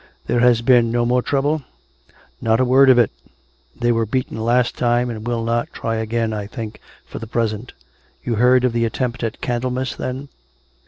[0.25, 1.61] There has been no more trouble.''
[2.41, 3.11] ""Not a word of it.
[3.79, 7.73] They were beaten last time and will not try again, I think, for the present.
[8.23, 10.29] You heard of the attempt at Candlemas, then.?